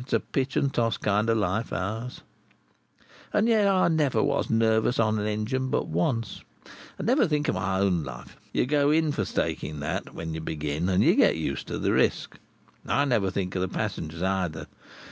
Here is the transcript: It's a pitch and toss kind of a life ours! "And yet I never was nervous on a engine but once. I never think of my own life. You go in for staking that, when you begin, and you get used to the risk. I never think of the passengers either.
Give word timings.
It's 0.00 0.12
a 0.12 0.18
pitch 0.18 0.56
and 0.56 0.74
toss 0.74 0.96
kind 0.96 1.30
of 1.30 1.36
a 1.38 1.40
life 1.40 1.72
ours! 1.72 2.22
"And 3.32 3.46
yet 3.46 3.68
I 3.68 3.86
never 3.86 4.20
was 4.20 4.50
nervous 4.50 4.98
on 4.98 5.20
a 5.20 5.22
engine 5.22 5.70
but 5.70 5.86
once. 5.86 6.42
I 6.98 7.04
never 7.04 7.28
think 7.28 7.46
of 7.46 7.54
my 7.54 7.78
own 7.78 8.02
life. 8.02 8.36
You 8.52 8.66
go 8.66 8.90
in 8.90 9.12
for 9.12 9.24
staking 9.24 9.78
that, 9.78 10.14
when 10.16 10.34
you 10.34 10.40
begin, 10.40 10.88
and 10.88 11.04
you 11.04 11.14
get 11.14 11.36
used 11.36 11.68
to 11.68 11.78
the 11.78 11.92
risk. 11.92 12.40
I 12.88 13.04
never 13.04 13.30
think 13.30 13.54
of 13.54 13.60
the 13.62 13.68
passengers 13.68 14.20
either. 14.20 14.66